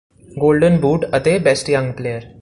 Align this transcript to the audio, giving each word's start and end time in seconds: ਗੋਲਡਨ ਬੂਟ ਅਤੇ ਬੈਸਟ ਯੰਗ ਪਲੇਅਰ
ਗੋਲਡਨ 0.37 0.77
ਬੂਟ 0.77 1.05
ਅਤੇ 1.17 1.37
ਬੈਸਟ 1.39 1.69
ਯੰਗ 1.69 1.93
ਪਲੇਅਰ 1.93 2.25